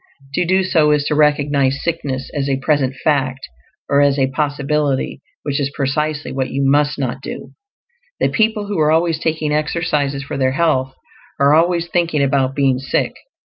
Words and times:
To 0.33 0.45
do 0.45 0.63
so 0.63 0.89
is 0.89 1.03
to 1.03 1.13
recognize 1.13 1.83
sickness 1.83 2.31
as 2.33 2.49
a 2.49 2.57
present 2.57 2.95
fact 3.03 3.47
or 3.87 4.01
as 4.01 4.17
a 4.17 4.31
possibility, 4.31 5.21
which 5.43 5.59
is 5.59 5.69
precisely 5.75 6.31
what 6.31 6.49
you 6.49 6.63
must 6.65 6.97
not 6.97 7.21
do_. 7.21 7.53
The 8.19 8.29
people 8.29 8.65
who 8.65 8.79
are 8.79 8.91
always 8.91 9.19
taking 9.19 9.51
exercises 9.53 10.23
for 10.23 10.37
their 10.37 10.53
health 10.53 10.95
are 11.39 11.53
always 11.53 11.87
thinking 11.87 12.23
about 12.23 12.55
being 12.55 12.79
sick. 12.79 13.13